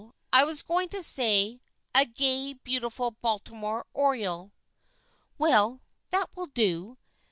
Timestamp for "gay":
2.07-2.53